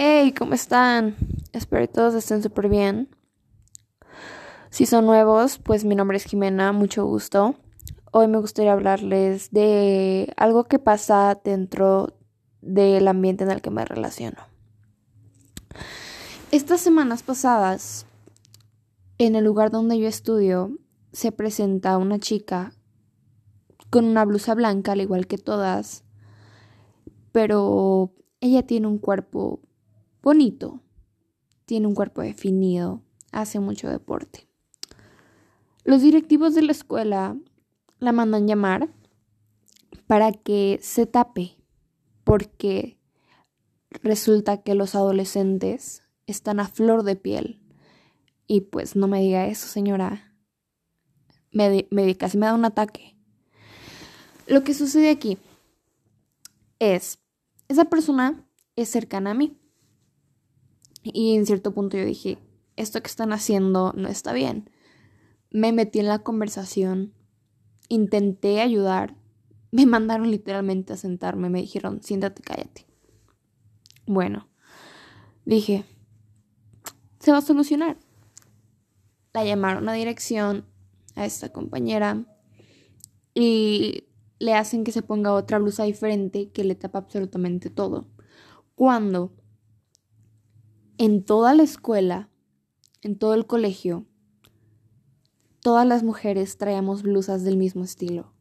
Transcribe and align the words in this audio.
Hey, 0.00 0.32
¿cómo 0.32 0.54
están? 0.54 1.16
Espero 1.52 1.82
que 1.82 1.92
todos 1.92 2.14
estén 2.14 2.40
súper 2.40 2.68
bien. 2.68 3.08
Si 4.70 4.86
son 4.86 5.06
nuevos, 5.06 5.58
pues 5.58 5.84
mi 5.84 5.96
nombre 5.96 6.18
es 6.18 6.22
Jimena, 6.22 6.70
mucho 6.70 7.04
gusto. 7.04 7.56
Hoy 8.12 8.28
me 8.28 8.38
gustaría 8.38 8.74
hablarles 8.74 9.50
de 9.50 10.32
algo 10.36 10.66
que 10.66 10.78
pasa 10.78 11.40
dentro 11.42 12.16
del 12.60 13.08
ambiente 13.08 13.42
en 13.42 13.50
el 13.50 13.60
que 13.60 13.70
me 13.70 13.84
relaciono. 13.84 14.38
Estas 16.52 16.80
semanas 16.80 17.24
pasadas, 17.24 18.06
en 19.18 19.34
el 19.34 19.42
lugar 19.42 19.72
donde 19.72 19.98
yo 19.98 20.06
estudio, 20.06 20.78
se 21.12 21.32
presenta 21.32 21.98
una 21.98 22.20
chica 22.20 22.72
con 23.90 24.04
una 24.04 24.24
blusa 24.24 24.54
blanca, 24.54 24.92
al 24.92 25.00
igual 25.00 25.26
que 25.26 25.38
todas, 25.38 26.04
pero 27.32 28.12
ella 28.40 28.64
tiene 28.64 28.86
un 28.86 28.98
cuerpo 28.98 29.58
bonito, 30.28 30.82
tiene 31.64 31.86
un 31.86 31.94
cuerpo 31.94 32.20
definido, 32.20 33.02
hace 33.32 33.60
mucho 33.60 33.88
deporte. 33.88 34.46
Los 35.84 36.02
directivos 36.02 36.54
de 36.54 36.60
la 36.60 36.72
escuela 36.72 37.34
la 37.98 38.12
mandan 38.12 38.46
llamar 38.46 38.92
para 40.06 40.32
que 40.32 40.80
se 40.82 41.06
tape, 41.06 41.56
porque 42.24 42.98
resulta 44.02 44.62
que 44.62 44.74
los 44.74 44.94
adolescentes 44.94 46.02
están 46.26 46.60
a 46.60 46.68
flor 46.68 47.04
de 47.04 47.16
piel. 47.16 47.62
Y 48.46 48.60
pues 48.60 48.96
no 48.96 49.08
me 49.08 49.22
diga 49.22 49.46
eso, 49.46 49.66
señora. 49.66 50.34
Me, 51.52 51.88
me, 51.90 52.14
casi 52.18 52.36
me 52.36 52.44
da 52.44 52.54
un 52.54 52.66
ataque. 52.66 53.16
Lo 54.46 54.62
que 54.62 54.74
sucede 54.74 55.08
aquí 55.08 55.38
es, 56.80 57.18
esa 57.68 57.86
persona 57.86 58.46
es 58.76 58.90
cercana 58.90 59.30
a 59.30 59.34
mí. 59.34 59.57
Y 61.02 61.36
en 61.36 61.46
cierto 61.46 61.72
punto 61.72 61.96
yo 61.96 62.04
dije, 62.04 62.38
esto 62.76 63.00
que 63.00 63.08
están 63.08 63.32
haciendo 63.32 63.92
no 63.96 64.08
está 64.08 64.32
bien. 64.32 64.70
Me 65.50 65.72
metí 65.72 65.98
en 66.00 66.08
la 66.08 66.20
conversación, 66.20 67.14
intenté 67.88 68.60
ayudar, 68.60 69.16
me 69.70 69.86
mandaron 69.86 70.30
literalmente 70.30 70.92
a 70.92 70.96
sentarme, 70.96 71.50
me 71.50 71.60
dijeron, 71.60 72.02
siéntate, 72.02 72.42
cállate. 72.42 72.86
Bueno, 74.06 74.48
dije, 75.44 75.84
se 77.20 77.32
va 77.32 77.38
a 77.38 77.42
solucionar. 77.42 77.98
La 79.34 79.44
llamaron 79.44 79.88
a 79.88 79.92
dirección 79.92 80.64
a 81.14 81.24
esta 81.24 81.52
compañera 81.52 82.24
y 83.34 84.04
le 84.38 84.54
hacen 84.54 84.84
que 84.84 84.92
se 84.92 85.02
ponga 85.02 85.32
otra 85.32 85.58
blusa 85.58 85.84
diferente 85.84 86.50
que 86.50 86.64
le 86.64 86.74
tapa 86.74 86.98
absolutamente 86.98 87.70
todo. 87.70 88.06
Cuando 88.74 89.32
en 90.98 91.24
toda 91.24 91.54
la 91.54 91.62
escuela, 91.62 92.28
en 93.02 93.16
todo 93.16 93.34
el 93.34 93.46
colegio, 93.46 94.04
todas 95.60 95.86
las 95.86 96.02
mujeres 96.02 96.58
traíamos 96.58 97.02
blusas 97.02 97.44
del 97.44 97.56
mismo 97.56 97.84
estilo. 97.84 98.34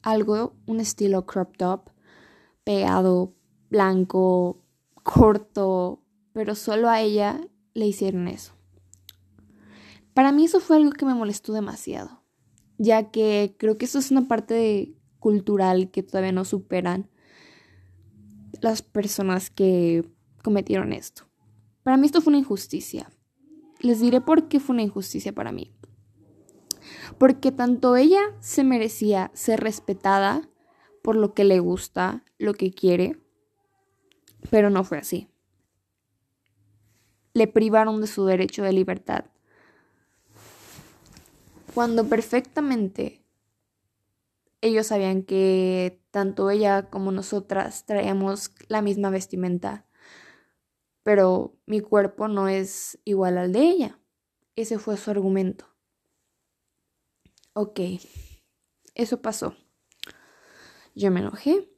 Algo, 0.00 0.56
un 0.66 0.80
estilo 0.80 1.26
crop 1.26 1.56
top, 1.58 1.90
pegado, 2.64 3.34
blanco, 3.70 4.64
corto, 5.02 6.02
pero 6.32 6.54
solo 6.54 6.88
a 6.88 7.02
ella 7.02 7.46
le 7.74 7.86
hicieron 7.86 8.26
eso. 8.26 8.54
Para 10.14 10.32
mí 10.32 10.46
eso 10.46 10.60
fue 10.60 10.76
algo 10.76 10.92
que 10.92 11.04
me 11.04 11.14
molestó 11.14 11.52
demasiado, 11.52 12.22
ya 12.78 13.10
que 13.10 13.54
creo 13.58 13.76
que 13.76 13.84
eso 13.84 13.98
es 13.98 14.10
una 14.10 14.28
parte 14.28 14.96
cultural 15.18 15.90
que 15.90 16.02
todavía 16.02 16.32
no 16.32 16.46
superan 16.46 17.10
las 18.62 18.80
personas 18.80 19.50
que 19.50 20.08
cometieron 20.42 20.92
esto. 20.92 21.31
Para 21.82 21.96
mí 21.96 22.06
esto 22.06 22.20
fue 22.20 22.32
una 22.32 22.38
injusticia. 22.38 23.10
Les 23.80 24.00
diré 24.00 24.20
por 24.20 24.48
qué 24.48 24.60
fue 24.60 24.74
una 24.74 24.82
injusticia 24.82 25.32
para 25.32 25.52
mí. 25.52 25.74
Porque 27.18 27.52
tanto 27.52 27.96
ella 27.96 28.20
se 28.40 28.64
merecía 28.64 29.30
ser 29.34 29.60
respetada 29.60 30.48
por 31.02 31.16
lo 31.16 31.34
que 31.34 31.44
le 31.44 31.58
gusta, 31.58 32.24
lo 32.38 32.54
que 32.54 32.72
quiere, 32.72 33.20
pero 34.50 34.70
no 34.70 34.84
fue 34.84 34.98
así. 34.98 35.28
Le 37.34 37.48
privaron 37.48 38.00
de 38.00 38.06
su 38.06 38.24
derecho 38.24 38.62
de 38.62 38.72
libertad. 38.72 39.24
Cuando 41.74 42.06
perfectamente 42.06 43.24
ellos 44.60 44.88
sabían 44.88 45.22
que 45.22 46.00
tanto 46.10 46.50
ella 46.50 46.88
como 46.90 47.10
nosotras 47.10 47.84
traíamos 47.86 48.52
la 48.68 48.82
misma 48.82 49.10
vestimenta, 49.10 49.86
pero 51.02 51.56
mi 51.66 51.80
cuerpo 51.80 52.28
no 52.28 52.48
es 52.48 52.98
igual 53.04 53.38
al 53.38 53.52
de 53.52 53.60
ella. 53.60 54.00
Ese 54.56 54.78
fue 54.78 54.96
su 54.96 55.10
argumento. 55.10 55.66
Ok, 57.54 57.80
eso 58.94 59.20
pasó. 59.20 59.56
Yo 60.94 61.10
me 61.10 61.20
enojé 61.20 61.70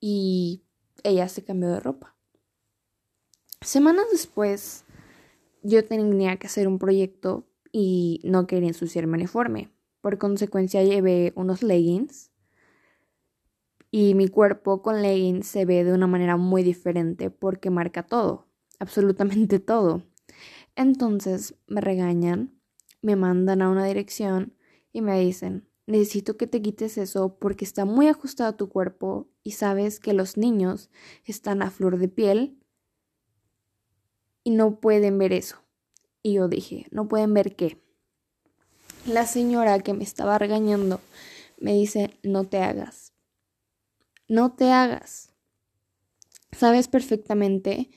y 0.00 0.64
ella 1.02 1.28
se 1.28 1.44
cambió 1.44 1.70
de 1.70 1.80
ropa. 1.80 2.16
Semanas 3.60 4.06
después, 4.10 4.84
yo 5.62 5.84
tenía 5.84 6.36
que 6.38 6.46
hacer 6.46 6.66
un 6.66 6.78
proyecto 6.78 7.46
y 7.72 8.20
no 8.24 8.46
quería 8.46 8.68
ensuciar 8.68 9.06
mi 9.06 9.14
uniforme. 9.14 9.70
Por 10.00 10.18
consecuencia, 10.18 10.82
llevé 10.82 11.32
unos 11.36 11.62
leggings 11.62 12.29
y 13.90 14.14
mi 14.14 14.28
cuerpo 14.28 14.82
con 14.82 15.02
leggings 15.02 15.46
se 15.46 15.64
ve 15.64 15.84
de 15.84 15.92
una 15.92 16.06
manera 16.06 16.36
muy 16.36 16.62
diferente 16.62 17.30
porque 17.30 17.70
marca 17.70 18.04
todo, 18.04 18.46
absolutamente 18.78 19.58
todo. 19.58 20.04
Entonces 20.76 21.56
me 21.66 21.80
regañan, 21.80 22.60
me 23.02 23.16
mandan 23.16 23.62
a 23.62 23.68
una 23.68 23.84
dirección 23.84 24.54
y 24.92 25.02
me 25.02 25.18
dicen, 25.18 25.68
necesito 25.86 26.36
que 26.36 26.46
te 26.46 26.62
quites 26.62 26.98
eso 26.98 27.36
porque 27.38 27.64
está 27.64 27.84
muy 27.84 28.06
ajustado 28.06 28.50
a 28.50 28.56
tu 28.56 28.68
cuerpo 28.68 29.28
y 29.42 29.52
sabes 29.52 29.98
que 29.98 30.12
los 30.12 30.36
niños 30.36 30.90
están 31.24 31.62
a 31.62 31.70
flor 31.70 31.98
de 31.98 32.08
piel 32.08 32.58
y 34.44 34.50
no 34.50 34.80
pueden 34.80 35.18
ver 35.18 35.32
eso. 35.32 35.56
Y 36.22 36.34
yo 36.34 36.48
dije, 36.48 36.86
¿no 36.90 37.08
pueden 37.08 37.34
ver 37.34 37.56
qué? 37.56 37.82
La 39.06 39.26
señora 39.26 39.80
que 39.80 39.94
me 39.94 40.04
estaba 40.04 40.38
regañando 40.38 41.00
me 41.58 41.72
dice, 41.72 42.18
no 42.22 42.44
te 42.44 42.58
hagas 42.58 43.09
no 44.30 44.52
te 44.52 44.70
hagas. 44.70 45.32
Sabes 46.52 46.86
perfectamente 46.86 47.90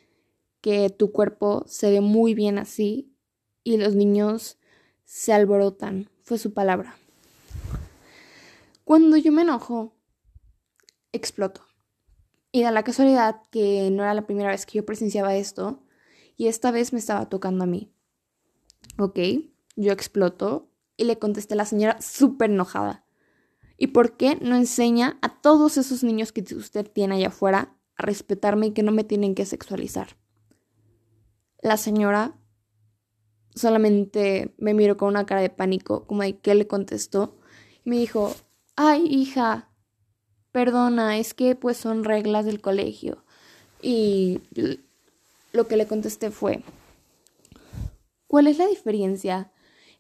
que 0.61 0.89
tu 0.89 1.11
cuerpo 1.11 1.63
se 1.67 1.91
ve 1.91 2.01
muy 2.01 2.33
bien 2.33 2.57
así 2.57 3.16
y 3.63 3.77
los 3.77 3.94
niños 3.94 4.57
se 5.05 5.31
alborotan, 5.31 6.09
fue 6.23 6.39
su 6.39 6.51
palabra. 6.51 6.97
Cuando 8.83 9.16
yo 9.16 9.31
me 9.31 9.44
enojo, 9.44 9.95
exploto. 11.11 11.67
Y 12.51 12.63
da 12.63 12.71
la 12.71 12.83
casualidad 12.83 13.44
que 13.51 13.91
no 13.91 14.01
era 14.01 14.15
la 14.15 14.25
primera 14.25 14.50
vez 14.50 14.65
que 14.65 14.79
yo 14.79 14.85
presenciaba 14.85 15.35
esto 15.35 15.83
y 16.35 16.47
esta 16.47 16.71
vez 16.71 16.94
me 16.94 17.00
estaba 17.00 17.29
tocando 17.29 17.63
a 17.63 17.67
mí. 17.67 17.94
Ok, 18.97 19.19
yo 19.75 19.91
exploto 19.91 20.71
y 20.97 21.03
le 21.03 21.19
contesté 21.19 21.53
a 21.53 21.57
la 21.57 21.65
señora 21.65 22.01
súper 22.01 22.50
enojada. 22.50 23.03
¿Y 23.83 23.88
por 23.88 24.16
qué 24.16 24.38
no 24.39 24.55
enseña 24.55 25.17
a 25.21 25.41
todos 25.41 25.75
esos 25.75 26.05
niños 26.05 26.31
que 26.31 26.41
usted 26.55 26.89
tiene 26.89 27.16
allá 27.16 27.27
afuera 27.27 27.75
a 27.97 28.03
respetarme 28.03 28.67
y 28.67 28.71
que 28.71 28.81
no 28.81 28.94
me 28.94 29.03
tienen 29.03 29.35
que 29.35 29.45
sexualizar? 29.45 30.16
La 31.61 31.75
señora 31.75 32.33
solamente 33.55 34.55
me 34.57 34.73
miró 34.73 34.95
con 34.95 35.09
una 35.09 35.25
cara 35.25 35.41
de 35.41 35.49
pánico, 35.49 36.07
como 36.07 36.21
de 36.21 36.39
qué 36.39 36.55
le 36.55 36.66
contestó, 36.66 37.38
y 37.83 37.89
me 37.89 37.97
dijo, 37.97 38.33
ay 38.77 39.05
hija, 39.05 39.69
perdona, 40.53 41.17
es 41.17 41.33
que 41.33 41.57
pues 41.57 41.75
son 41.75 42.05
reglas 42.05 42.45
del 42.45 42.61
colegio. 42.61 43.25
Y 43.81 44.39
lo 45.51 45.68
que 45.68 45.75
le 45.75 45.88
contesté 45.88 46.31
fue, 46.31 46.63
¿cuál 48.27 48.47
es 48.47 48.59
la 48.59 48.68
diferencia 48.68 49.51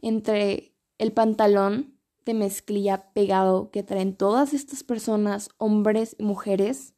entre 0.01 0.73
el 0.99 1.11
pantalón 1.11 1.92
de 2.25 2.33
mezclilla 2.33 3.11
pegado 3.13 3.71
que 3.71 3.83
traen 3.83 4.15
todas 4.15 4.53
estas 4.53 4.83
personas, 4.83 5.49
hombres 5.57 6.15
y 6.17 6.23
mujeres, 6.23 6.93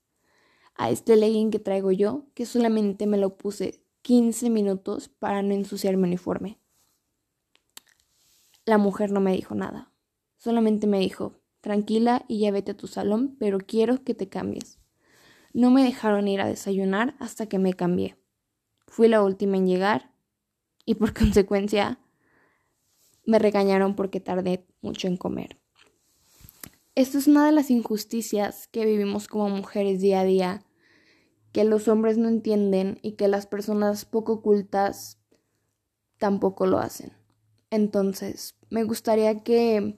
a 0.76 0.90
este 0.90 1.16
legging 1.16 1.52
que 1.52 1.60
traigo 1.60 1.92
yo, 1.92 2.26
que 2.34 2.46
solamente 2.46 3.08
me 3.08 3.18
lo 3.18 3.38
puse 3.38 3.82
15 4.02 4.50
minutos 4.50 5.10
para 5.10 5.42
no 5.42 5.54
ensuciar 5.54 5.98
mi 5.98 6.04
uniforme. 6.04 6.60
La 8.66 8.78
mujer 8.78 9.12
no 9.12 9.20
me 9.20 9.34
dijo 9.34 9.56
nada, 9.56 9.92
solamente 10.38 10.88
me 10.88 11.00
dijo, 11.00 11.40
tranquila 11.62 12.26
y 12.28 12.40
ya 12.40 12.52
vete 12.52 12.72
a 12.72 12.78
tu 12.78 12.88
salón, 12.88 13.36
pero 13.40 13.60
quiero 13.60 14.04
que 14.04 14.14
te 14.14 14.30
cambies. 14.30 14.80
No 15.54 15.72
me 15.72 15.84
dejaron 15.84 16.28
ir 16.28 16.42
a 16.42 16.48
desayunar 16.48 17.16
hasta 17.20 17.48
que 17.48 17.60
me 17.60 17.74
cambié. 17.74 18.18
Fui 18.88 19.08
la 19.08 19.24
última 19.24 19.58
en 19.58 19.68
llegar 19.68 20.12
y 20.86 20.96
por 20.96 21.14
consecuencia 21.18 22.00
me 23.26 23.40
regañaron 23.40 23.96
porque 23.96 24.20
tardé 24.20 24.66
mucho 24.82 25.08
en 25.08 25.18
comer. 25.18 25.58
Esto 26.96 27.18
es 27.18 27.28
una 27.28 27.46
de 27.46 27.52
las 27.52 27.72
injusticias 27.72 28.68
que 28.68 28.86
vivimos 28.86 29.28
como 29.28 29.50
mujeres 29.50 30.00
día 30.00 30.22
a 30.22 30.24
día, 30.24 30.64
que 31.52 31.64
los 31.64 31.88
hombres 31.88 32.18
no 32.18 32.30
entienden 32.30 33.00
y 33.02 33.14
que 33.14 33.28
las 33.28 33.48
personas 33.48 34.06
poco 34.06 34.42
cultas 34.42 35.20
tampoco 36.18 36.68
lo 36.68 36.80
hacen. 36.80 37.12
Entonces, 37.70 38.56
me 38.70 38.84
gustaría 38.84 39.44
que 39.44 39.98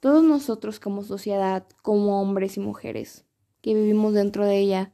todos 0.00 0.22
nosotros 0.22 0.80
como 0.80 1.02
sociedad, 1.02 1.66
como 1.82 2.20
hombres 2.20 2.58
y 2.58 2.60
mujeres 2.60 3.24
que 3.62 3.72
vivimos 3.72 4.12
dentro 4.12 4.44
de 4.44 4.58
ella, 4.58 4.92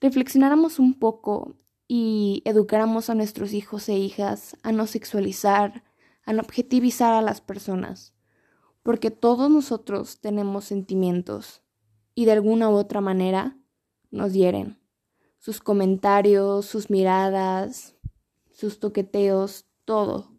reflexionáramos 0.00 0.78
un 0.78 0.98
poco 0.98 1.56
y 1.88 2.42
educáramos 2.46 3.10
a 3.10 3.14
nuestros 3.14 3.52
hijos 3.52 3.88
e 3.90 3.98
hijas 3.98 4.56
a 4.62 4.72
no 4.72 4.86
sexualizar, 4.86 5.84
no 6.32 6.42
objetivizar 6.42 7.14
a 7.14 7.22
las 7.22 7.40
personas, 7.40 8.12
porque 8.82 9.10
todos 9.10 9.50
nosotros 9.50 10.20
tenemos 10.20 10.64
sentimientos 10.64 11.62
y 12.14 12.24
de 12.24 12.32
alguna 12.32 12.68
u 12.68 12.74
otra 12.74 13.00
manera 13.00 13.56
nos 14.10 14.32
hieren. 14.32 14.78
Sus 15.38 15.60
comentarios, 15.60 16.66
sus 16.66 16.90
miradas, 16.90 17.94
sus 18.50 18.80
toqueteos, 18.80 19.66
todo. 19.84 20.32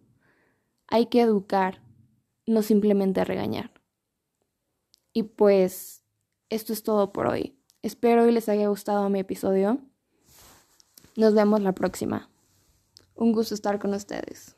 Hay 0.88 1.06
que 1.06 1.22
educar, 1.22 1.82
no 2.46 2.62
simplemente 2.62 3.24
regañar. 3.24 3.72
Y 5.14 5.24
pues 5.24 6.04
esto 6.50 6.74
es 6.74 6.84
todo 6.84 7.14
por 7.14 7.28
hoy. 7.28 7.58
Espero 7.82 8.28
y 8.28 8.32
les 8.32 8.50
haya 8.50 8.68
gustado 8.68 9.10
mi 9.10 9.20
episodio. 9.20 9.80
Nos 11.16 11.34
vemos 11.34 11.62
la 11.62 11.74
próxima. 11.74 12.30
Un 13.16 13.32
gusto 13.32 13.56
estar 13.56 13.80
con 13.80 13.94
ustedes. 13.94 14.57